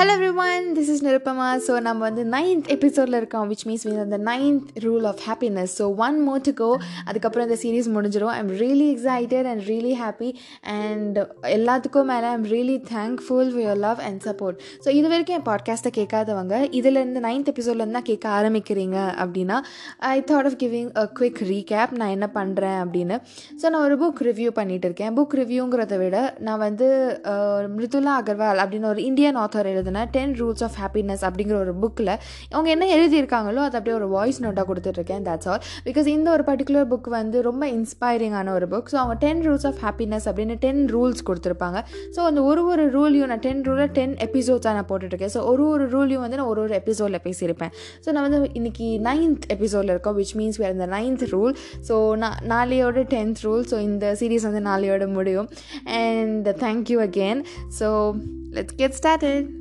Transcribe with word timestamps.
Hello 0.00 0.12
everyone 0.42 0.66
this 0.76 0.90
is 0.92 1.02
Nirupama 1.06 1.46
so 1.66 1.80
நம்ம 1.80 2.00
வந்து 2.00 2.22
ninth 2.24 2.68
எபிசோடில் 2.68 3.16
இருக்கோம் 3.18 3.48
விச் 3.50 3.64
மீன்ஸ் 3.66 3.84
மீன் 3.86 3.98
அந்த 3.98 4.18
ninth 4.18 4.68
rule 4.84 5.06
of 5.06 5.18
happiness 5.26 5.72
so 5.80 5.86
one 5.96 6.22
more 6.22 6.40
to 6.40 6.52
go 6.52 6.68
அதுக்கப்புறம் 7.04 7.46
இந்த 7.48 7.58
சீரீஸ் 7.62 7.88
முடிஞ்சிடும் 7.94 8.32
I'm 8.36 8.48
really 8.48 8.86
excited 8.94 9.44
and 9.44 9.62
really 9.68 9.92
happy 9.92 10.30
and 10.62 11.18
எல்லாத்துக்கும் 11.48 12.04
மேலே 12.04 12.26
I'm 12.26 12.44
really 12.44 12.76
thankful 12.92 13.50
for 13.50 13.62
your 13.62 13.76
love 13.76 14.00
and 14.00 14.22
support 14.22 14.56
so 14.86 14.88
இது 14.90 15.08
வரைக்கும் 15.08 15.36
என் 15.36 15.46
பாட்காஸ்ட்டை 15.50 15.92
கேட்காதவங்க 15.98 16.62
இதுலேருந்து 16.70 17.22
நைன்த் 17.28 17.50
எபிசோட்லேருந்து 17.54 17.98
தான் 18.00 18.02
கேட்க 18.02 18.28
ஆரம்பிக்கிறீங்க 18.28 18.96
அப்படின்னா 19.24 19.58
I 19.98 20.24
thought 20.32 20.44
of 20.44 20.58
giving 20.64 20.90
a 20.94 21.06
quick 21.20 21.42
recap 21.42 21.90
நான் 21.90 22.08
என்ன 22.08 22.30
பண்ணுறேன் 22.34 22.78
அப்படின்னு. 22.84 23.18
ஸோ 23.62 23.66
நான் 23.68 23.82
ஒரு 23.82 23.98
புக் 24.04 24.24
ரிவ்யூ 24.30 24.52
பண்ணிகிட்டு 24.60 24.84
இருக்கேன். 24.84 25.14
புக் 25.16 25.38
ரிவ்யூங்கிறத 25.42 25.98
விட 25.98 26.36
நான் 26.38 26.58
வந்து 26.58 26.88
மிருதுலா 27.76 28.14
அகர்வால் 28.22 28.64
அப்படின்னு 28.64 28.92
ஒரு 28.94 29.02
இந்தியன் 29.02 29.36
ஆத்தர் 29.36 29.70
எழுதுன 29.70 29.88
டென் 30.10 30.34
ரூல்ஸ் 30.40 30.64
ஆஃப் 30.64 30.76
ஹாப்பினஸ் 30.82 31.24
அப்படிங்கிற 31.28 31.54
ஒரு 31.54 31.74
புக்கில் 31.82 32.14
அவங்க 32.50 32.70
என்ன 32.70 32.86
எழுதியிருக்காங்களோ 32.96 33.60
அதை 33.66 33.76
அப்படியே 33.80 33.96
ஒரு 33.96 34.08
வாய்ஸ் 34.08 34.42
நோட்டாக 34.44 34.64
கொடுத்துட்ருக்கேன் 34.70 35.24
தட்ஸ் 35.28 35.48
ஆல் 35.48 35.62
பிகாஸ் 35.84 36.06
இந்த 36.06 36.30
ஒரு 36.30 36.42
பர்டிகுலர் 36.42 36.88
புக் 36.92 37.08
வந்து 37.08 37.42
ரொம்ப 37.42 37.66
இன்ஸ்பைரிங்கான 37.70 38.48
ஒரு 38.50 38.68
புக் 38.68 38.90
ஸோ 38.92 38.94
அவங்க 38.94 39.14
டென் 39.14 39.42
ரூல்ஸ் 39.46 39.66
ஆஃப் 39.66 39.80
ஹாப்பினஸ் 39.86 40.26
அப்படின்னு 40.30 40.56
டென் 40.58 40.88
ரூல்ஸ் 40.94 41.22
கொடுத்துருப்பாங்க. 41.28 41.78
ஸோ 42.16 42.20
அந்த 42.20 42.42
ஒரு 42.42 42.66
ஒரு 42.66 42.84
ரூலையும் 42.96 43.26
நான் 43.26 43.38
டென் 43.38 43.62
ரூலில் 43.62 43.92
டென் 43.92 44.14
எபிசோட்ஸாக 44.14 44.72
நான் 44.72 44.88
போட்டுட்ருக்கேன். 44.88 45.32
ஸோ 45.34 45.42
ஒரு 45.44 45.68
ஒரு 45.68 45.88
ரூலையும் 45.88 46.20
வந்து 46.20 46.36
நான் 46.36 46.46
ஒரு 46.46 46.60
ஒரு 46.60 46.74
எபிசோடில் 46.74 47.22
பேசியிருப்பேன். 47.24 47.72
ஸோ 48.06 48.10
நான் 48.12 48.30
வந்து 48.30 48.50
இன்னைக்கு 48.52 49.00
நைன்த் 49.08 49.46
எபிசோடில் 49.48 49.88
இருக்கோம் 49.88 50.18
விச் 50.18 50.34
மீன்ஸ் 50.40 50.56
வேறு 50.56 50.72
இந்த 50.72 50.86
நைன்த் 50.86 51.24
ரூல் 51.34 51.54
ஸோ 51.88 52.16
நான் 52.16 52.38
நாளையோட 52.48 53.04
டென்த் 53.14 53.40
ரூல் 53.42 53.64
ஸோ 53.72 53.78
இந்த 53.78 54.16
சீரீஸ் 54.20 54.48
வந்து 54.50 54.60
நாளையோட 54.70 55.12
முடியும். 55.12 55.48
And 55.84 56.48
thank you 56.48 56.98
again 57.08 57.42
so 57.80 58.18
let's 58.50 58.76
get 58.76 58.98
started 59.00 59.59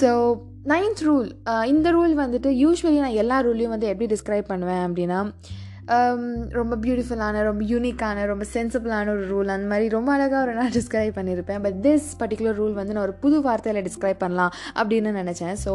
so 0.00 0.10
ninth 0.66 1.02
rule 1.02 1.28
இந்த 1.66 1.88
ரூல் 1.90 2.14
வந்துட்டு 2.14 2.50
யூஸ்வலி 2.58 2.98
நான் 2.98 3.18
எல்லா 3.18 3.38
ரூல்லையும் 3.40 3.74
வந்து 3.74 3.86
எப்படி 3.86 4.06
டிஸ்கிரைப் 4.06 4.50
பண்ணுவேன் 4.50 4.84
அப்படின்னா 4.86 5.20
Um, 5.82 6.20
ரொம்ப 6.56 6.74
பியூட்டிஃபுல்லான 6.82 7.40
ரொம்ப 7.46 7.62
யூனிக்கான 7.70 8.24
ரொம்ப 8.30 8.44
சென்சிபிளான 8.52 9.06
ஒரு 9.14 9.24
ரூல் 9.30 9.48
அந்த 9.54 9.66
மாதிரி 9.70 9.86
ரொம்ப 9.94 10.10
அழகாக 10.14 10.42
ஒரு 10.44 10.52
நான் 10.58 10.74
டிஸ்கிரைப் 10.76 11.16
பண்ணியிருப்பேன். 11.16 11.60
பட் 11.64 11.78
திஸ் 11.86 12.06
பர்டிகுலர் 12.20 12.54
ரூல் 12.60 12.74
வந்து 12.76 12.92
நான் 12.94 13.04
ஒரு 13.06 13.14
புது 13.22 13.38
வார்த்தையில் 13.46 13.80
டிஸ்கிரைப் 13.86 14.20
பண்ணலாம் 14.20 14.52
அப்படின்னு 14.80 15.12
நினச்சேன். 15.18 15.56
ஸோ 15.64 15.72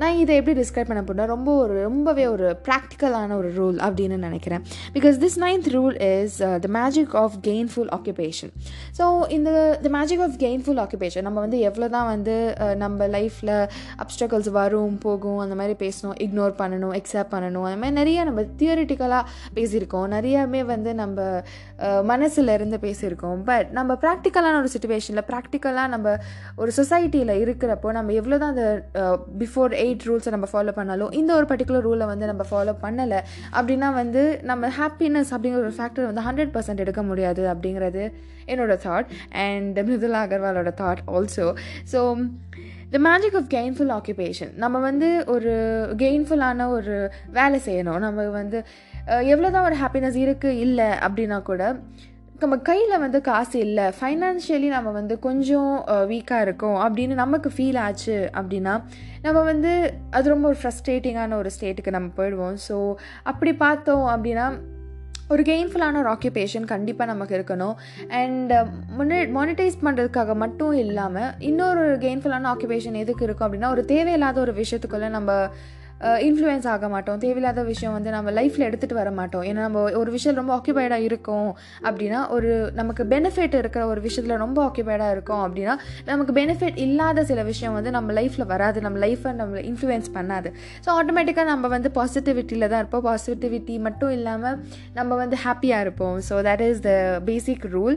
நான் 0.00 0.16
இதை 0.22 0.32
எப்படி 0.38 0.54
டிஸ்கிரைப் 0.60 0.90
பண்ண 0.90 1.02
போனால் 1.10 1.30
ரொம்ப 1.34 1.52
ஒரு 1.64 1.76
ரொம்பவே 1.88 2.24
ஒரு 2.32 2.48
ப்ராக்டிக்கலான 2.68 3.36
ஒரு 3.42 3.52
ரூல் 3.58 3.78
அப்படின்னு 3.88 4.18
நினைக்கிறேன். 4.26 4.64
Because 4.96 5.20
this 5.24 5.38
ninth 5.44 5.68
rule 5.76 5.96
is 6.08 6.38
the 6.66 6.70
magic 6.78 7.14
of 7.22 7.36
gainful 7.48 7.92
occupation 7.98 8.52
so 8.98 9.06
இந்த 9.38 9.52
the 9.86 9.94
magic 9.98 10.24
of 10.26 10.36
gainful 10.44 10.82
occupation 10.86 11.26
நம்ம 11.28 11.40
வந்து 11.46 11.60
எவ்வளோ 11.70 11.90
தான் 11.96 12.10
வந்து 12.14 12.36
uh, 12.64 12.74
நம்ம 12.84 13.08
லைஃப்பில் 13.16 13.54
அப்டக்கல்ஸ் 14.00 14.52
வரும் 14.58 14.98
போகும் 15.06 15.40
அந்த 15.46 15.54
மாதிரி 15.54 15.76
பேசணும் 15.84 16.18
இக்னோர் 16.26 16.58
பண்ணணும் 16.60 16.96
எக்ஸப்ட் 17.00 17.32
பண்ணணும் 17.36 17.68
அந்த 17.70 17.80
மாதிரி 17.80 17.98
நிறைய 18.02 18.20
நம்ம 18.24 18.46
தியரிட்டிக்கலாக 18.60 19.24
பேசியிருக்கோம். 19.58 20.08
நிறையாவே 20.16 20.62
வந்து 20.74 20.92
நம்ம 21.02 21.18
மனசில் 22.12 22.32
மனசுல 22.34 22.54
இருந்து 22.58 22.76
பேசியிருக்கோம். 22.84 23.40
பட் 23.48 23.68
நம்ம 23.76 23.92
ப்ராக்டிக்கலான 24.02 24.58
ஒரு 24.62 24.68
சுச்சுவேஷனில் 24.74 25.26
ப்ராக்டிக்கலாக 25.30 25.92
நம்ம 25.94 26.14
ஒரு 26.62 26.70
சொசைட்டியில் 26.76 27.32
இருக்கிறப்போ 27.42 27.88
நம்ம 27.96 28.12
எவ்வளோ 28.20 28.36
தான் 28.42 28.52
அந்த 28.54 28.66
பிஃபோர் 29.42 29.72
எயிட் 29.82 30.04
ரூல்ஸை 30.08 30.32
நம்ம 30.36 30.48
ஃபாலோ 30.52 30.72
பண்ணாலும் 30.78 31.12
இந்த 31.20 31.30
ஒரு 31.38 31.46
பர்டிகுலர் 31.52 31.86
ரூலை 31.88 32.06
வந்து 32.12 32.26
நம்ம 32.32 32.44
ஃபாலோ 32.50 32.74
பண்ணலை 32.84 33.20
அப்படின்னா 33.58 33.90
வந்து 34.00 34.22
நம்ம 34.50 34.70
ஹாப்பினஸ் 34.80 35.32
அப்படிங்கிற 35.34 35.62
ஒரு 35.66 35.74
ஃபேக்டர் 35.78 36.10
வந்து 36.10 36.26
ஹண்ட்ரட் 36.28 36.54
பர்சன்ட் 36.56 36.84
எடுக்க 36.86 37.02
முடியாது 37.10 37.44
அப்படிங்கிறது 37.54 38.04
என்னோட 38.52 38.76
thought 38.86 39.10
and 39.46 39.78
Mridula 39.88 40.22
அகர்வாலோட 40.26 40.72
thought 40.82 41.04
also 41.14 41.48
so 41.92 42.00
the 42.94 42.98
magic 43.08 43.36
of 43.38 43.48
gainful 43.54 43.92
occupation 43.98 44.50
நம்ம 44.64 44.80
வந்து 44.88 45.08
ஒரு 45.34 45.52
கெயின்ஃபுல்லான 46.02 46.66
ஒரு 46.78 46.96
வேலை 47.38 47.58
செய்யணும். 47.68 48.02
நம்ம 48.06 48.26
வந்து 48.40 48.58
எவ்வளோ 49.32 49.50
தான் 49.50 49.68
ஒரு 49.68 49.76
ஹாப்பினஸ் 49.82 50.18
இருக்குது 50.24 50.60
இல்லை 50.64 50.88
அப்படின்னா 51.06 51.42
கூட 51.42 51.62
நம்ம 52.42 52.56
கையில் 52.68 53.02
வந்து 53.02 53.20
காசு 53.20 53.56
இல்லை 53.58 53.84
ஃபைனான்ஷியலி 53.98 54.68
நம்ம 54.74 54.90
வந்து 54.90 55.14
கொஞ்சம் 55.18 55.72
வீக்காக 56.10 56.44
இருக்கோம் 56.46 56.78
அப்படின்னு 56.84 57.14
நமக்கு 57.14 57.48
ஃபீல் 57.56 57.78
ஆச்சு 57.82 58.16
அப்படின்னா 58.38 58.74
நம்ம 59.22 59.42
வந்து 59.42 59.72
அது 60.10 60.32
ரொம்ப 60.32 60.48
ஒரு 60.48 60.58
ஃப்ரஸ்ட்ரேட்டிங்கான 60.60 61.36
ஒரு 61.42 61.50
ஸ்டேட்டுக்கு 61.56 61.96
நம்ம 61.96 62.10
போயிடுவோம். 62.16 62.56
ஸோ 62.68 62.76
அப்படி 63.22 63.52
பார்த்தோம் 63.64 64.06
அப்படின்னா 64.14 64.46
ஒரு 65.28 65.42
கெயின்ஃபுல்லான 65.50 66.00
ஒரு 66.02 66.10
ஆக்குபேஷன் 66.14 66.66
கண்டிப்பாக 66.72 67.12
நமக்கு 67.12 67.36
இருக்கணும். 67.38 67.76
அண்ட் 68.22 68.52
முன்னே 68.96 69.20
மானிட்டைஸ் 69.38 69.78
பண்ணுறதுக்காக 69.84 70.34
மட்டும் 70.34 70.74
இல்லாமல் 70.84 71.30
இன்னொரு 71.50 71.84
கெயின்ஃபுல்லான 72.04 72.50
ஆக்குபேஷன் 72.54 73.00
எதுக்கு 73.04 73.24
இருக்கும் 73.28 73.46
அப்படின்னா 73.48 73.70
ஒரு 73.76 73.84
தேவையில்லாத 73.94 74.40
ஒரு 74.40 74.54
விஷயத்துக்குள்ளே 74.62 75.08
நம்ம 75.08 75.32
இன்ஃப்ளூயன்ஸ் 76.26 76.66
ஆக 76.74 76.88
மாட்டோம். 76.94 77.18
தேவையில்லாத 77.24 77.62
விஷயம் 77.70 77.94
வந்து 77.96 78.10
நம்ம 78.14 78.30
லைஃப்பில் 78.38 78.66
எடுத்துகிட்டு 78.68 78.96
வர 79.00 79.10
மாட்டோம். 79.18 79.44
ஏன்னா 79.50 79.60
நம்ம 79.66 79.82
ஒரு 80.00 80.10
விஷயம் 80.16 80.38
ரொம்ப 80.40 80.52
ஆக்கியபைடாக 80.56 81.06
இருக்கும் 81.08 81.50
அப்படின்னா 81.88 82.20
ஒரு 82.36 82.50
நமக்கு 82.80 83.02
பெனிஃபிட் 83.12 83.54
இருக்கிற 83.60 83.82
ஒரு 83.92 84.00
விஷயத்தில் 84.06 84.42
ரொம்ப 84.44 84.58
ஆக்கியபைடாக 84.68 85.14
இருக்கும் 85.16 85.42
அப்படின்னா 85.46 85.74
நமக்கு 86.10 86.34
பெனிஃபிட் 86.40 86.78
இல்லாத 86.86 87.24
சில 87.30 87.42
விஷயம் 87.50 87.76
வந்து 87.78 87.92
நம்ம 87.96 88.12
லைஃப்பில் 88.20 88.46
வராது. 88.54 88.80
நம்ம 88.86 88.98
லைஃப்பை 89.06 89.32
நம்ம 89.42 89.62
இன்ஃப்ளூயன்ஸ் 89.70 90.10
பண்ணாது. 90.16 90.50
ஸோ 90.86 90.90
ஆட்டோமேட்டிக்காக 90.98 91.48
நம்ம 91.52 91.70
வந்து 91.76 91.90
பாசிட்டிவிட்டியில் 91.98 92.68
தான் 92.72 92.82
இருப்போம். 92.84 93.04
பாசிட்டிவிட்டி 93.10 93.76
மட்டும் 93.86 94.14
இல்லாமல் 94.18 94.58
நம்ம 94.98 95.16
வந்து 95.22 95.38
ஹாப்பியாக 95.44 95.84
இருப்போம். 95.86 96.18
So 96.28 96.36
that 96.48 96.64
is 96.70 96.82
the 96.88 96.92
basic 97.30 97.66
rule 97.76 97.96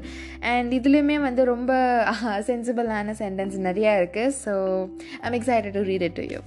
and 0.54 0.72
இதுலேயுமே 0.80 1.20
வந்து 1.28 1.44
ரொம்ப 1.54 1.72
சென்சிபிளான 2.52 3.18
சென்டென்ஸ் 3.24 3.58
நிறையா 3.70 3.94
இருக்குது 4.02 4.36
so 4.44 4.56
I'm 5.26 5.38
excited 5.42 5.76
to 5.80 5.84
read 5.92 6.08
it 6.10 6.18
to 6.22 6.26
you 6.34 6.42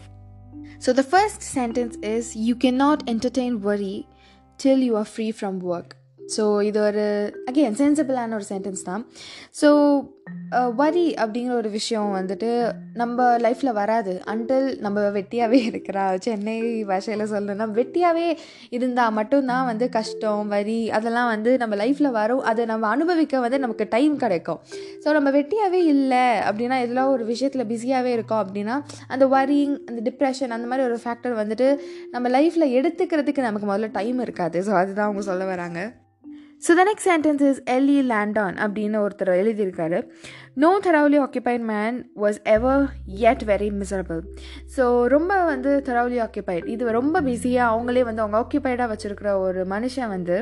So 0.80 0.94
the 0.94 1.04
first 1.04 1.42
sentence 1.58 1.96
is 2.04 2.36
You 2.48 2.56
cannot 2.56 3.10
entertain 3.10 3.62
worry 3.62 3.98
till 4.60 4.80
you 4.80 4.96
are 4.96 5.08
free 5.08 5.32
from 5.32 5.60
work. 5.74 5.92
So 6.36 6.44
இது 6.64 6.80
ஒரு 6.80 7.04
again 7.52 7.76
சென்சிபிளான 7.80 8.34
ஒரு 8.34 8.46
sentence 8.50 8.84
தான் 8.84 9.02
ஸோ 9.62 9.70
வரி 10.79 11.05
அப்படிங்கிற 11.23 11.53
ஒரு 11.61 11.71
விஷயம் 11.77 12.09
வந்துட்டு 12.17 12.49
நம்ம 13.01 13.27
லைஃப்பில் 13.45 13.77
வராது. 13.79 14.13
அன்டில் 14.33 14.67
நம்ம 14.85 15.05
வெட்டியாகவே 15.17 15.59
இருக்கிறா. 15.71 16.05
சென்னை 16.25 16.57
பாஷையில் 16.89 17.25
சொல்லணும்னா 17.33 17.67
வெட்டியாகவே 17.79 18.27
இருந்தால் 18.77 19.15
மட்டும்தான் 19.19 19.69
வந்து 19.71 19.89
கஷ்டம் 19.99 20.51
வரி 20.55 20.81
அதெல்லாம் 20.99 21.31
வந்து 21.35 21.53
நம்ம 21.63 21.77
லைஃப்பில் 21.83 22.11
வரும். 22.19 22.43
அதை 22.53 22.65
நம்ம 22.73 22.89
அனுபவிக்க 22.97 23.45
வந்து 23.47 23.63
நமக்கு 23.67 23.87
டைம் 23.95 24.17
கிடைக்கும். 24.25 24.61
ஸோ 25.05 25.09
நம்ம 25.19 25.31
வெட்டியாகவே 25.39 25.83
இல்லை 25.95 26.27
அப்படின்னா 26.49 26.79
எல்லாம் 26.89 27.13
ஒரு 27.15 27.27
விஷயத்தில் 27.33 27.69
பிஸியாகவே 27.73 28.13
இருக்கோம் 28.19 28.45
அப்படின்னா 28.45 28.77
அந்த 29.15 29.27
வரிங் 29.37 29.79
அந்த 29.89 30.01
டிப்ரெஷன் 30.11 30.57
அந்த 30.59 30.69
மாதிரி 30.73 30.89
ஒரு 30.91 30.99
ஃபேக்டர் 31.07 31.41
வந்துட்டு 31.43 31.69
நம்ம 32.17 32.29
லைஃப்பில் 32.39 32.75
எடுத்துக்கிறதுக்கு 32.81 33.49
நமக்கு 33.49 33.69
முதல்ல 33.73 33.91
டைம் 34.01 34.21
இருக்காது. 34.29 34.59
ஸோ 34.69 34.75
அதுதான் 34.83 35.09
அவங்க 35.09 35.25
சொல்ல 35.33 35.45
வராங்க. 35.55 35.81
So 36.65 36.73
the 36.79 36.83
next 36.89 37.09
sentence 37.11 37.43
is 37.49 37.61
LE 37.75 37.99
Landon 38.11 38.57
அப்படின்னு 38.65 38.99
ஒருத்தர் 39.05 39.31
எழுதியிருக்காரு. 39.43 39.99
No 40.63 40.71
thoroughly 40.87 41.19
occupied 41.25 41.65
man 41.71 41.99
was 42.23 42.39
ever 42.57 42.85
yet 43.31 43.45
very 43.51 43.71
miserable 43.81 44.21
so 44.77 44.85
ரொம்ப 45.15 45.41
வந்து 45.53 45.73
தரவுலி 45.89 46.21
ஆக்கியபைட் 46.27 46.69
இது 46.75 46.93
ரொம்ப 47.01 47.23
பிஸியாக 47.29 47.73
அவங்களே 47.75 48.05
வந்து 48.11 48.25
அவங்க 48.25 48.39
ஆக்கியபைடாக 48.43 48.91
வச்சுருக்கிற 48.95 49.33
ஒரு 49.47 49.63
மனுஷன் 49.75 50.13
வந்து 50.17 50.39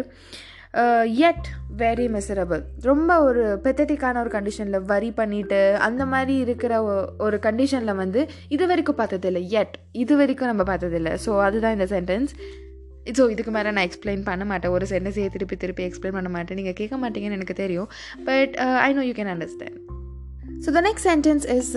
எட் 1.29 1.49
வெரி 1.83 2.07
மிசரபிள் 2.15 2.63
ரொம்ப 2.91 3.11
ஒரு 3.29 3.43
பெத்தட்டிக்கான 3.65 4.21
ஒரு 4.25 4.31
கண்டிஷனில் 4.35 4.85
வரி 4.93 5.11
பண்ணிட்டு 5.21 5.61
அந்த 5.87 6.03
மாதிரி 6.13 6.35
இருக்கிற 6.45 6.73
ஒரு 7.27 7.37
கண்டிஷனில் 7.47 8.01
வந்து 8.03 8.23
இது 8.55 8.65
வரைக்கும் 8.73 8.99
பார்த்ததில்லை. 9.03 9.43
எட் 9.61 9.77
இது 10.05 10.17
வரைக்கும் 10.17 10.51
நம்ம 10.53 10.65
பார்த்ததில்லை. 10.73 11.13
ஸோ 11.27 11.31
அதுதான் 11.47 11.77
இந்த 11.79 11.89
சென்டென்ஸ் 11.95 12.33
ஸோ 13.19 13.25
இதுக்கு 13.31 13.53
மேலே 13.57 13.71
நான் 13.71 13.87
எக்ஸ்பிளைன் 13.89 14.25
பண்ண 14.31 14.45
மாட்டேன். 14.45 14.75
ஒரு 14.77 14.87
சென்டென்ஸையே 14.91 15.29
திருப்பி 15.37 15.57
திருப்பி 15.57 15.85
எக்ஸ்பிளைன் 15.89 16.19
பண்ண 16.19 16.31
மாட்டேன். 16.37 16.59
நீங்கள் 16.61 16.79
கேட்க 16.81 16.97
மாட்டீங்கன்னு 17.05 17.39
எனக்கு 17.41 17.63
தெரியும். 17.65 17.89
But 18.25 18.57
I 18.87 18.91
know 18.93 19.05
you 19.11 19.15
can 19.21 19.33
understand 19.35 19.79
so 20.65 20.71
the 20.77 20.81
next 20.87 21.07
sentence 21.09 21.45
is 21.55 21.71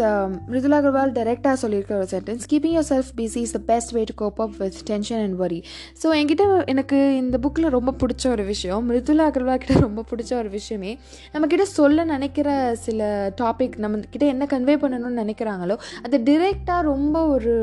Mridula 0.51 0.77
Agarwal 0.81 1.11
டைரெக்டாக 1.17 1.57
சொல்லியிருக்க 1.63 1.93
ஒரு 1.95 2.07
sentence 2.13 2.45
keeping 2.51 2.73
yourself 2.89 3.11
busy 3.17 3.41
is 3.47 3.53
the 3.57 3.59
best 3.67 3.91
way 3.91 4.01
to 4.03 4.13
cope 4.13 4.39
up 4.41 4.55
with 4.57 4.79
tension 4.83 5.21
and 5.21 5.35
worry 5.35 5.59
so 6.03 6.07
என்கிட்ட 6.19 6.45
எனக்கு 6.65 6.99
இந்த 7.15 7.37
புக்கில் 7.37 7.69
ரொம்ப 7.69 7.91
பிடிச்ச 7.91 8.25
ஒரு 8.29 8.43
விஷயம் 8.43 8.89
மிருதுலா 8.89 9.25
அகர்வால் 9.31 9.57
கிட்ட 9.57 9.75
ரொம்ப 9.79 10.05
பிடிச்ச 10.11 10.33
ஒரு 10.33 10.49
விஷயமே 10.49 10.93
நம்மக்கிட்ட 11.33 11.67
சொல்ல 11.71 12.05
நினைக்கிற 12.05 12.49
சில 12.79 13.01
டாபிக் 13.41 13.77
நம்ம 13.77 14.01
கிட்ட 14.09 14.25
என்ன 14.25 14.45
கன்வே 14.45 14.77
பண்ணணும்னு 14.83 15.23
நினைக்கிறாங்களோ 15.23 15.77
அது 16.03 16.19
டிரெக்டாக 16.23 16.81
ரொம்ப 16.81 17.25
ஒரு 17.27 17.55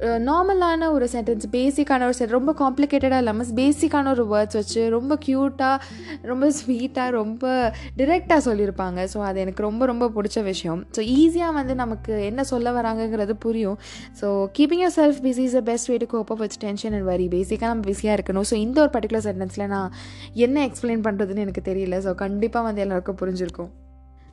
நார்மலான 0.00 0.88
ஒரு 0.92 1.08
சென்டென்ஸ் 1.12 1.46
பேசிக்கான 1.54 2.02
ஒரு 2.02 2.14
சென்ட் 2.18 2.34
ரொம்ப 2.36 2.52
காம்ப்ளிகேட்டடாக 2.58 3.18
இல்லாமல் 3.18 3.52
பேசிக்கான 3.60 4.10
ஒரு 4.10 4.24
வேர்ட்ஸ் 4.32 4.58
வச்சு 4.60 4.88
ரொம்ப 4.88 5.18
க்யூட்டாக 5.26 5.76
ரொம்ப 6.22 6.50
ஸ்வீட்டாக 6.58 7.10
ரொம்ப 7.10 7.72
டிரெக்டாக 8.00 8.40
சொல்லியிருப்பாங்க. 8.48 9.06
ஸோ 9.12 9.18
அது 9.28 9.40
எனக்கு 9.40 9.62
ரொம்ப 9.62 9.86
ரொம்ப 9.86 10.10
பிடிச்ச 10.16 10.42
விஷயம். 10.42 10.86
ஸோ 10.98 11.00
ஈஸியாக 11.00 11.52
வந்து 11.52 11.74
நமக்கு 11.74 12.24
என்ன 12.30 12.44
சொல்ல 12.44 12.72
வராங்கங்கிறது 12.72 13.32
புரியும். 13.32 13.78
So 14.20 14.48
keeping 14.58 14.84
yourself 15.00 15.22
busy 15.28 15.38
is 15.38 15.52
the 15.52 15.60
best 15.60 15.90
way 15.92 15.96
to 15.96 16.06
cope 16.06 16.32
up 16.36 16.38
with 16.38 16.58
tension 16.66 16.92
and 16.92 17.08
worry 17.12 17.28
பேசிக்காக 17.28 17.72
நம்ம 17.74 17.88
பிஸியாக 17.92 18.18
இருக்கணும். 18.18 18.48
ஸோ 18.52 18.54
இந்த 18.54 18.80
ஒரு 18.80 18.90
பர்டிகுலர் 18.98 19.26
சென்டென்ஸில் 19.30 19.66
நான் 19.66 19.90
என்ன 20.32 20.66
எக்ஸ்பிளைன் 20.68 21.04
பண்ணுறதுன்னு 21.08 21.46
எனக்கு 21.48 21.62
தெரியல. 21.72 21.98
ஸோ 21.98 22.14
கண்டிப்பாக 22.14 22.64
வந்து 22.64 22.80
எல்லாருக்கும் 22.86 23.20
புரிஞ்சிருக்கும். 23.24 23.72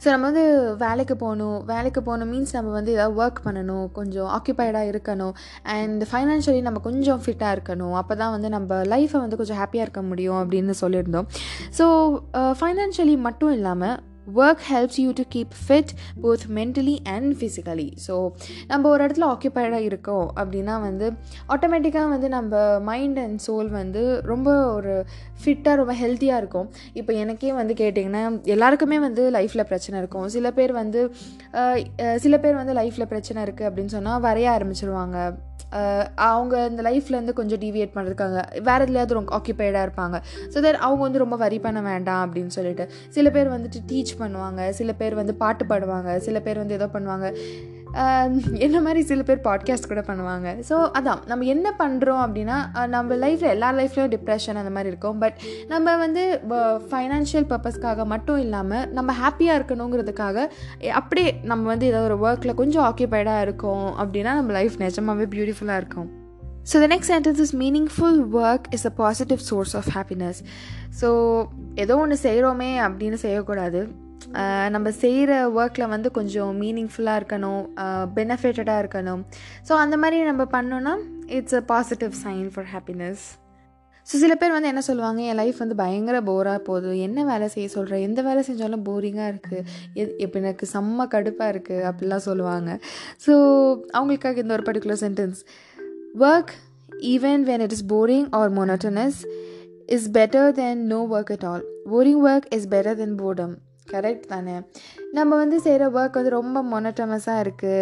ஸோ 0.03 0.07
நம்ம 0.13 0.25
வந்து 0.29 0.45
வேலைக்கு 0.85 1.15
போகணும். 1.23 1.57
வேலைக்கு 1.71 2.01
போகணும் 2.07 2.31
மீன்ஸ் 2.33 2.55
நம்ம 2.57 2.71
வந்து 2.77 2.91
ஏதாவது 2.95 3.15
ஒர்க் 3.23 3.39
பண்ணணும். 3.45 3.85
கொஞ்சம் 3.97 4.29
ஆக்குப்பைடாக 4.37 4.89
இருக்கணும். 4.93 5.33
அண்ட் 5.75 6.03
ஃபைனான்ஷியலி 6.11 6.61
நம்ம 6.67 6.81
கொஞ்சம் 6.87 7.21
ஃபிட்டாக 7.25 7.55
இருக்கணும். 7.57 7.93
அப்போ 8.01 8.15
தான் 8.21 8.33
வந்து 8.35 8.49
நம்ம 8.57 8.81
லைஃப்பை 8.93 9.21
வந்து 9.25 9.39
கொஞ்சம் 9.41 9.59
ஹாப்பியாக 9.61 9.87
இருக்க 9.87 10.03
முடியும் 10.11 10.39
அப்படின்னு 10.41 10.75
சொல்லியிருந்தோம். 10.83 11.29
ஸோ 11.79 11.85
ஃபைனான்ஷியலி 12.61 13.15
uh, 13.17 13.23
மட்டும் 13.27 13.53
இல்லாமல் 13.59 13.95
work 14.39 14.63
helps 14.71 14.99
you 15.03 15.11
to 15.19 15.25
keep 15.35 15.53
fit 15.63 15.91
both 16.23 16.45
mentally 16.59 16.95
and 17.15 17.31
physically 17.39 17.87
so 18.07 18.15
நம்ம 18.71 18.89
ஒரு 18.93 19.01
இடத்துல 19.05 19.27
ஆக்கியபைடாக 19.33 19.89
இருக்கோம் 19.89 20.27
அப்படின்னா 20.41 20.75
வந்து 20.87 21.07
ஆட்டோமேட்டிக்காக 21.55 22.07
வந்து 22.15 22.29
நம்ம 22.37 22.79
மைண்ட் 22.91 23.19
அண்ட் 23.25 23.39
சோல் 23.47 23.69
வந்து 23.79 24.03
ரொம்ப 24.31 24.49
ஒரு 24.77 24.93
ஃபிட்டாக 25.43 25.75
ரொம்ப 25.81 25.93
ஹெல்த்தியாக 26.01 26.41
இருக்கும். 26.41 26.67
இப்போ 26.99 27.13
எனக்கே 27.13 27.53
வந்து 27.61 27.73
கேட்டிங்கன்னா 27.81 28.21
எல்லாருக்குமே 28.55 28.99
வந்து 29.07 29.23
லைஃப்பில் 29.37 29.69
பிரச்சனை 29.71 29.95
இருக்கும். 30.01 30.27
சில 30.35 30.51
பேர் 30.59 30.73
வந்து 30.81 31.01
சில 32.25 32.37
பேர் 32.43 32.59
வந்து 32.61 32.73
லைஃப்பில் 32.81 33.11
பிரச்சனை 33.13 33.39
இருக்குது 33.45 33.67
அப்படின்னு 33.69 33.95
சொன்னால் 33.97 34.23
வரைய 34.27 34.47
ஆரம்பிச்சிருவாங்க. 34.55 35.17
அவங்க 36.29 36.55
இந்த 36.71 36.81
லைஃப்லேருந்து 36.89 37.37
கொஞ்சம் 37.39 37.61
டிவியேட் 37.65 37.93
பண்ணுறதுக்காக 37.95 38.43
வேறு 38.69 38.85
எதுலையாவது 38.85 39.17
ரொம்ப 39.19 39.31
ஆக்கியபைடாக 39.39 39.85
இருப்பாங்க. 39.87 40.17
ஸோ 40.53 40.57
தட் 40.65 40.81
அவங்க 40.87 41.01
வந்து 41.07 41.23
ரொம்ப 41.23 41.35
வரி 41.45 41.59
பண்ண 41.65 41.81
வேண்டாம் 41.91 42.23
அப்படின்னு 42.25 42.53
சொல்லிட்டு 42.57 42.85
சில 43.17 43.29
பேர் 43.37 43.53
வந்துட்டு 43.55 43.81
டீச் 43.91 44.13
பண்ணுவாங்க. 44.23 44.69
சில 44.79 44.93
பேர் 45.01 45.19
வந்து 45.21 45.35
பாட்டு 45.43 45.65
பாடுவாங்க. 45.71 46.17
சில 46.27 46.39
பேர் 46.47 46.61
வந்து 46.63 46.77
ஏதோ 46.79 46.89
பண்ணுவாங்க. 46.97 47.29
என்ன 48.65 48.77
மாதிரி 48.85 49.01
சில 49.09 49.23
பேர் 49.23 49.41
பாட்காஸ்ட் 49.47 49.89
கூட 49.89 50.01
பண்ணுவாங்க. 50.07 50.47
ஸோ 50.69 50.75
அதான் 50.97 51.19
நம்ம 51.31 51.45
என்ன 51.53 51.67
பண்ணுறோம் 51.81 52.21
அப்படின்னா 52.25 52.87
நம்ம 52.95 53.15
லைஃப்பில் 53.23 53.53
எல்லா 53.55 53.69
லைஃப்லேயும் 53.79 54.13
டிப்ரெஷன் 54.15 54.59
அந்த 54.61 54.71
மாதிரி 54.75 54.91
இருக்கும். 54.93 55.19
பட் 55.23 55.37
நம்ம 55.67 55.95
வந்து 55.97 56.23
ஃபைனான்ஷியல் 56.89 57.47
பர்பஸ்க்காக 57.51 58.05
மட்டும் 58.13 58.41
இல்லாமல் 58.45 58.89
நம்ம 58.97 59.13
ஹாப்பியாக 59.21 59.59
இருக்கணுங்கிறதுக்காக 59.59 60.47
அப்படியே 61.01 61.31
நம்ம 61.51 61.63
வந்து 61.73 61.87
ஏதோ 61.91 62.01
ஒரு 62.09 62.17
ஒர்க்கில் 62.27 62.59
கொஞ்சம் 62.63 62.85
ஆக்கியபைடாக 62.89 63.45
இருக்கோம் 63.47 63.87
அப்படின்னா 64.03 64.33
நம்ம 64.39 64.53
லைஃப் 64.59 64.77
நிஜமாகவே 64.85 65.27
பியூட்டிஃபுல்லாக 65.35 65.81
இருக்கும். 65.83 66.09
So 66.71 66.75
the 66.83 66.87
next 66.95 67.13
sentence 67.13 67.41
is 67.45 67.55
meaningful 67.63 68.19
work 68.43 68.67
is 68.75 68.87
a 68.89 68.93
positive 69.03 69.41
source 69.49 69.75
of 69.79 69.89
happiness 69.97 70.39
so 71.01 71.09
ஏதோ 71.83 71.95
ஒன்று 71.97 72.17
செய்கிறோமே 72.23 72.71
அப்படின்னு 72.87 73.19
செய்யக்கூடாது. 73.25 73.81
நம்ம 74.75 74.91
செய்கிற 75.03 75.31
ஒர்க்கில் 75.59 75.91
வந்து 75.93 76.11
கொஞ்சம் 76.17 76.51
மீனிங்ஃபுல்லாக 76.63 77.19
இருக்கணும் 77.21 77.63
பெனிஃபிட்டடாக 78.17 78.81
இருக்கணும். 78.83 79.21
ஸோ 79.67 79.75
அந்த 79.83 79.97
மாதிரி 80.01 80.17
நம்ம 80.31 80.45
பண்ணோன்னா 80.57 80.93
it's 81.37 81.57
a 81.61 81.63
positive 81.71 82.13
sign 82.25 82.49
for 82.55 82.69
happiness 82.73 83.23
so 84.07 84.13
சில 84.21 84.33
பேர் 84.39 84.53
வந்து 84.53 84.69
என்ன 84.71 84.81
சொல்லுவாங்க 84.87 85.19
என் 85.31 85.37
லைஃப் 85.41 85.59
வந்து 85.63 85.75
பயங்கர 85.81 86.17
போராக 86.29 86.59
போகுது. 86.69 86.89
என்ன 87.05 87.23
வேலை 87.29 87.47
செய்ய 87.53 87.67
சொல்கிறேன் 87.75 88.03
எந்த 88.07 88.21
வேலை 88.27 88.41
செஞ்சாலும் 88.47 88.83
போரிங்காக 88.87 89.29
இருக்குது 89.31 89.61
எது 90.01 90.09
இப்போ 90.25 90.37
எனக்கு 90.41 90.65
செம்ம 90.73 91.05
கடுப்பாக 91.13 91.53
இருக்குது 91.53 91.85
அப்படிலாம் 91.89 92.25
சொல்லுவாங்க. 92.27 92.69
ஸோ 93.25 93.33
அவங்களுக்காக 93.97 94.43
இந்த 94.43 94.55
ஒரு 94.57 94.65
particular 94.69 95.01
sentence 95.05 95.39
work 96.25 96.51
even 97.13 97.43
when 97.49 97.63
it 97.67 97.75
is 97.77 97.85
boring 97.93 98.27
or 98.39 98.51
monotonous 98.59 99.19
is 99.97 100.09
better 100.17 100.51
than 100.59 100.81
no 100.93 100.99
work 101.15 101.31
at 101.37 101.45
all 101.51 101.63
boring 101.93 102.21
work 102.29 102.49
is 102.57 102.67
better 102.75 102.99
than 103.03 103.15
boredom 103.23 103.55
correct 103.93 104.27
தானே. 104.27 104.55
நம்ம 105.11 105.31
வந்து 105.35 105.57
செய்கிற 105.59 105.85
ஒர்க் 105.91 106.19
வந்து 106.19 106.37
ரொம்ப 106.39 106.59
மொனட்டமஸாக 106.73 107.43
இருக்குது 107.45 107.79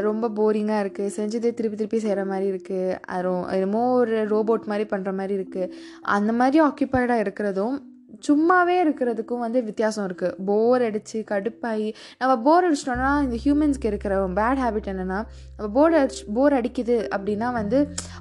ரொம்ப 0.00 0.28
போரிங்காக 0.36 0.82
இருக்குது 0.84 1.14
செஞ்சதே 1.16 1.50
திருப்பி 1.50 1.76
திருப்பி 1.76 1.98
செய்கிற 1.98 2.22
மாதிரி 2.24 2.46
இருக்குது 2.52 2.96
அது 3.06 3.28
என்னமோ 3.56 3.82
ஒரு 3.94 4.16
ரோபோட் 4.30 4.64
மாதிரி 4.64 4.86
பண்ணுற 4.90 5.10
மாதிரி 5.14 5.34
இருக்குது 5.38 5.72
அந்த 6.16 6.30
மாதிரி 6.32 6.58
ஆக்கியபைடாக 6.60 7.24
இருக்கிறதும் 7.24 7.76
சும்மாவே 8.26 8.76
இருக்கிறதுக்கும் 8.84 9.42
வந்து 9.46 9.60
வித்தியாசம் 9.68 10.06
இருக்குது 10.08 10.36
போர் 10.50 10.84
அடித்து 10.88 11.18
கடுப்பாகி 11.32 11.88
நம்ம 12.20 12.32
போர் 12.46 12.66
அடிச்சிட்டோம்னா 12.68 13.12
இந்த 13.26 13.38
ஹியூமன்ஸ்க்கு 13.44 13.90
இருக்கிற 13.92 14.20
பேட் 14.40 14.62
ஹேபிட் 14.64 14.88
என்னென்னா 14.92 15.20
நம்ம 15.56 15.68
போர் 15.76 15.98
அடிச்சு 16.00 16.22
போர் 16.36 16.56
அடிக்குது 16.58 16.96
அப்படின்னா 17.16 17.50
வந்து 17.60 17.78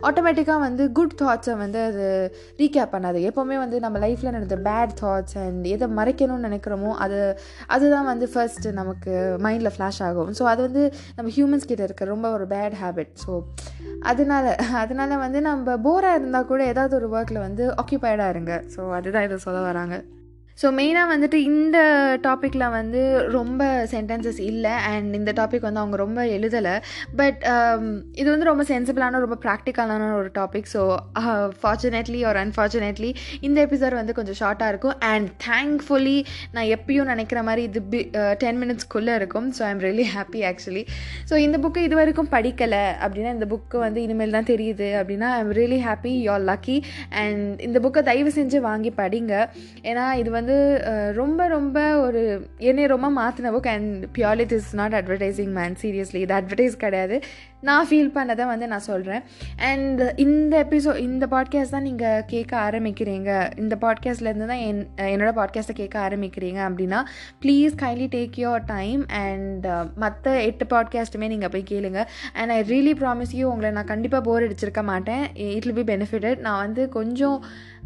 ஆட்டோமேட்டிக்காக 0.10 0.60
வந்து 0.68 0.84
குட் 1.00 1.18
தாட்ஸை 1.22 1.56
வந்து 1.64 1.80
அது 1.90 2.06
ரீகேப் 2.62 2.94
பண்ணாது. 2.96 3.20
எப்போவுமே 3.30 3.58
வந்து 3.64 3.78
நம்ம 3.86 4.00
லைஃப்பில் 4.06 4.34
நடந்த 4.38 4.58
பேட் 4.70 4.96
தாட்ஸ் 5.02 5.38
அண்ட் 5.44 5.66
எதை 5.74 5.88
மறைக்கணும்னு 6.00 6.48
நினைக்கிறோமோ 6.50 6.92
அது 7.06 7.20
அதுதான் 7.76 8.10
வந்து 8.12 8.26
ஃபர்ஸ்ட் 8.34 8.68
நமக்கு 8.80 9.14
மைண்டில் 9.46 9.74
ஃப்ளாஷ் 9.76 10.02
ஆகும். 10.08 10.32
ஸோ 10.40 10.46
அது 10.54 10.62
வந்து 10.68 10.84
நம்ம 11.18 11.32
ஹியூமன்ஸ் 11.38 11.70
கிட்ட 11.72 11.84
இருக்க 11.88 12.12
ரொம்ப 12.14 12.30
ஒரு 12.38 12.48
பேட் 12.54 12.78
ஹேபிட் 12.84 13.14
ஸோ 13.26 13.34
அதனால 14.12 14.46
அதனால 14.84 15.18
வந்து 15.26 15.40
நம்ம 15.48 15.76
போராக 15.88 16.18
இருந்தால் 16.20 16.50
கூட 16.52 16.62
ஏதாவது 16.72 16.94
ஒரு 17.00 17.08
ஒர்க்கில் 17.16 17.44
வந்து 17.48 17.64
ஆக்கியபைடாக 17.82 18.34
இருங்க. 18.34 18.54
ஸோ 18.74 18.82
அதுதான் 18.98 19.26
இதை 19.28 19.38
சொல்ல 19.46 19.60
வராங்க. 19.70 19.93
சொல்கிறாங்க 19.94 20.23
ஸோ 20.62 20.68
மெயினாக 20.80 21.12
வந்துட்டு 21.12 21.38
இந்த 21.52 21.78
டாப்பிக்கில் 22.26 22.66
வந்து 22.76 23.00
ரொம்ப 23.36 23.62
சென்டென்சஸ் 23.94 24.40
இல்லை. 24.50 24.74
அண்ட் 24.92 25.12
இந்த 25.20 25.32
டாபிக் 25.40 25.66
வந்து 25.68 25.82
அவங்க 25.82 25.98
ரொம்ப 26.04 26.22
எழுதலை. 26.36 26.76
பட் 27.20 27.40
um, 27.54 27.86
இது 28.22 28.28
வந்து 28.34 28.48
ரொம்ப 28.50 28.64
சென்சிபிளான 28.72 29.20
ரொம்ப 29.24 29.38
ப்ராக்டிக்கலான 29.46 30.10
ஒரு 30.20 30.30
topic 30.38 30.70
so 30.74 30.82
fortunately 31.62 32.22
or 32.30 32.40
unfortunately 32.44 33.12
இந்த 33.48 33.58
எபிசோட் 33.68 33.98
வந்து 34.00 34.16
கொஞ்சம் 34.20 34.40
ஷார்ட்டாக 34.42 34.74
இருக்கும். 34.74 34.98
அண்ட் 35.12 35.30
தேங்க்ஃபுல்லி 35.48 36.18
நான் 36.56 36.70
எப்பயும் 36.78 37.12
நினைக்கிற 37.14 37.42
மாதிரி 37.50 37.64
இது 37.70 37.82
பி 37.94 38.02
டென் 38.44 38.60
மினிட்ஸ்க்குள்ளே 38.64 39.16
இருக்கும். 39.22 39.50
So 39.58 39.64
I'm 39.72 39.84
really 39.88 40.08
happy 40.16 40.42
actually 40.52 40.86
so 41.32 41.36
இந்த 41.48 41.60
புக்கு 41.66 41.88
இது 41.88 41.98
வரைக்கும் 42.02 42.32
படிக்கலை 42.36 42.86
அப்படின்னா 43.04 43.34
இந்த 43.38 43.50
புக்கு 43.56 43.78
வந்து 43.86 44.02
இனிமேல் 44.08 44.38
தான் 44.38 44.50
தெரியுது 44.54 44.90
அப்படின்னா 45.02 45.30
I'm 45.42 45.54
really 45.62 45.82
happy 45.88 46.14
you 46.24 46.32
are 46.38 46.48
lucky 46.52 46.78
and 47.24 47.62
இந்த 47.68 47.78
புக்கை 47.88 48.04
தயவு 48.12 48.34
செஞ்சு 48.40 48.58
வாங்கி 48.70 48.94
படிங்க. 49.02 49.34
ஏன்னா 49.90 50.06
இது 50.22 50.30
வந்து 50.32 50.43
வந்து 50.44 50.58
ரொம்ப 51.16 51.42
ரொம்ப 51.48 51.80
ஒரு 52.00 52.22
என்னை 52.70 52.86
ரொம்ப 52.94 53.08
மாற்றின 53.18 53.52
book 53.56 53.70
and 53.74 54.06
purely 54.18 54.46
is 54.58 54.72
not 54.80 54.96
advertising 55.00 55.54
man 55.60 55.76
seriously 55.82 56.20
இது 56.26 56.34
அட்வர்டைஸ் 56.40 56.76
கிடையாது. 56.84 57.18
நான் 57.68 57.88
ஃபீல் 57.90 58.12
பண்ணதை 58.16 58.46
வந்து 58.52 58.66
நான் 58.72 58.86
சொல்கிறேன் 58.90 59.24
அண்ட் 59.70 60.02
இந்த 60.24 60.54
எபிசோட் 60.66 61.00
இந்த 61.06 61.26
பாட்காஸ்ட் 61.34 61.76
தான் 61.76 61.86
நீங்கள் 61.90 62.24
கேட்க 62.32 62.54
ஆரம்பிக்கிறீங்க. 62.68 63.30
இந்த 63.62 63.76
பாட்காஸ்ட்லேருந்து 63.84 64.48
தான் 64.52 64.64
என் 64.68 64.82
என்னோடய 65.12 65.36
பாட்காஸ்ட்டை 65.40 65.76
கேட்க 65.82 65.98
ஆரம்பிக்கிறீங்க 66.08 66.60
அப்படின்னா 66.68 67.00
please 67.44 67.76
kindly 67.84 68.08
take 68.16 68.40
your 68.44 68.64
time 68.76 69.04
and 69.24 69.68
மற்ற 70.04 70.34
எட்டு 70.50 70.68
பாட்காஸ்ட்டுமே 70.74 71.30
நீங்கள் 71.34 71.54
போய் 71.54 71.70
கேளுங்க. 71.74 72.02
And 72.40 72.54
I 72.58 72.60
really 72.74 72.96
promise 73.04 73.36
you 73.40 73.46
உங்களை 73.52 73.72
நான் 73.78 73.92
கண்டிப்பாக 73.94 74.24
போர் 74.30 74.46
அடிச்சிருக்க 74.48 74.84
மாட்டேன். 74.92 75.24
இட் 75.56 75.68
வில் 75.68 75.80
பி 75.82 75.88
பெனிஃபிட்டட் 75.94 76.42
நான் 76.48 76.62
வந்து 76.66 76.82
கொஞ்சம் 76.98 77.38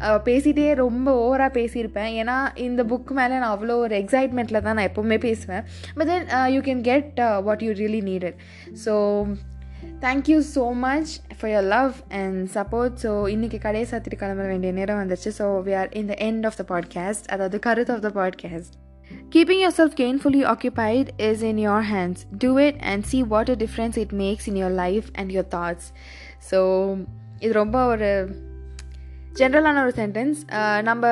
uh, 0.06 0.18
பேசிகிட்டே 0.28 0.66
ரொம்ப 0.84 1.08
ஓவராக 1.26 1.50
பேசியிருப்பேன். 1.58 2.10
ஏன்னா 2.22 2.38
இந்த 2.68 2.80
புக் 2.92 3.12
மேலே 3.20 3.34
நான் 3.42 3.54
அவ்வளோ 3.56 3.76
ஒரு 3.84 3.96
எக்ஸைட்மெண்ட்டில் 4.02 4.64
தான் 4.66 4.76
நான் 4.78 4.90
எப்போவுமே 4.90 5.20
பேசுவேன். 5.28 5.64
But 5.98 6.10
then 6.12 6.26
you 6.56 6.62
can 6.70 6.82
get 6.90 7.20
what 7.48 7.64
you 7.68 7.72
really 7.82 8.02
needed 8.10 8.38
so 8.84 8.94
thank you 10.00 10.38
so 10.54 10.64
much 10.78 11.12
for 11.38 11.50
your 11.50 11.68
love 11.68 11.94
and 12.08 12.48
support 12.54 12.98
so 13.02 13.12
இன்றைக்கி 13.34 13.58
கடையை 13.60 13.86
சாத்திட்டு 13.90 14.18
கிளம்ப 14.18 14.42
வேண்டிய 14.42 14.72
நேரம் 14.72 15.00
வந்துச்சு 15.02 15.30
so 15.38 15.46
we 15.66 15.72
are 15.78 15.90
in 15.92 16.06
the 16.06 16.16
end 16.18 16.46
of 16.46 16.58
the 16.60 16.64
podcast 16.68 17.26
அதாவது 17.26 17.58
கருத்து 17.58 17.94
of 17.94 18.00
the 18.00 18.12
podcast 18.20 18.76
Keeping 19.30 19.60
yourself 19.60 19.92
gainfully 19.96 20.42
occupied 20.44 21.12
is 21.18 21.42
in 21.42 21.58
your 21.58 21.80
hands. 21.82 22.26
Do 22.38 22.50
it 22.58 22.76
and 22.80 23.06
see 23.06 23.20
what 23.22 23.48
a 23.48 23.56
difference 23.56 23.96
it 23.96 24.10
makes 24.12 24.46
in 24.46 24.56
your 24.56 24.70
life 24.70 25.06
and 25.14 25.32
your 25.32 25.46
thoughts. 25.54 25.84
So 26.50 26.58
இது 27.40 27.52
ரொம்ப 27.52 27.78
ஒரு 27.86 28.10
ஜென்ரலான 29.32 29.82
ஒரு 29.82 29.92
sentence 29.96 30.38
நம்ம 30.82 31.04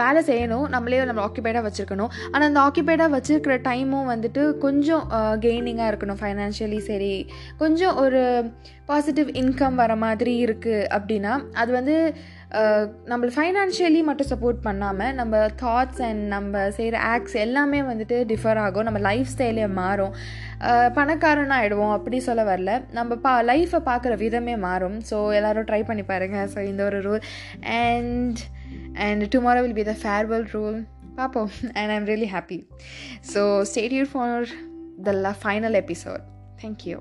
வேலை 0.00 0.20
செய்யணும். 0.26 0.68
நம்மளே 0.68 1.04
நம்ம 1.04 1.24
ஆக்கியபைடாக 1.26 1.66
வச்சுருக்கணும். 1.68 2.12
ஆனால் 2.30 2.48
அந்த 2.48 2.60
ஆக்கியபைடாக 2.66 3.14
வச்சுருக்கிற 3.16 3.54
டைமும் 3.68 4.10
வந்துட்டு 4.14 4.42
கொஞ்சம் 4.58 5.04
கெய்னிங்காக 5.44 5.90
இருக்கணும். 5.92 6.20
ஃபைனான்ஷியலி 6.22 6.78
சரி. 6.90 7.14
கொஞ்சம் 7.58 7.96
ஒரு 7.96 8.52
பாசிட்டிவ் 8.86 9.28
இன்கம் 9.28 9.74
வர 9.74 9.96
மாதிரி 9.96 10.44
இருக்குது 10.44 10.86
அப்படின்னா 10.96 11.32
அது 11.52 11.72
வந்து 11.72 11.96
நம்மளை 13.10 13.30
ஃபைனான்ஷியலி 13.36 14.02
மட்டும் 14.02 14.28
சப்போர்ட் 14.30 14.58
பண்ணாமல் 14.66 15.14
நம்ம 15.14 15.38
தாட்ஸ் 15.62 16.02
அண்ட் 16.08 16.22
நம்ம 16.26 16.70
செய்கிற 16.70 16.98
ஆக்ட்ஸ் 16.98 17.34
எல்லாமே 17.34 17.82
வந்துட்டு 17.82 18.16
டிஃபர் 18.32 18.56
ஆகும். 18.56 18.82
நம்ம 18.82 18.98
லைஃப் 18.98 19.30
ஸ்டைலே 19.34 19.68
மாறும். 19.68 20.14
பணக்காரன் 20.94 21.50
ஆகிடுவோம் 21.50 21.90
அப்படி 21.90 22.20
சொல்ல 22.20 22.42
வரல. 22.44 22.82
நம்ம 22.92 23.16
பா 23.16 23.42
லைஃப்பை 23.42 23.80
பார்க்குற 23.90 24.16
விதமே 24.16 24.56
மாறும். 24.56 24.98
ஸோ 25.10 25.32
எல்லோரும் 25.34 25.64
ட்ரை 25.64 25.84
பண்ணி 25.84 26.02
பாருங்கள் 26.02 26.50
ஸோ 26.54 26.66
இந்த 26.66 26.84
ஒரு 26.84 27.00
rule 27.00 27.22
and 27.62 28.38
and 28.92 29.24
tomorrow 29.34 29.62
will 29.66 29.80
be 29.82 29.82
the 29.82 29.96
farewell 30.02 30.46
rule 30.56 30.84
பார்ப்போம். 31.16 31.50
And 31.72 31.90
I'm 31.90 32.04
really 32.04 32.30
happy 32.36 32.66
so 33.34 33.62
stay tuned 33.72 34.12
for 34.12 34.46
the 35.02 35.34
final 35.44 35.78
episode 35.84 36.22
thank you 36.62 36.98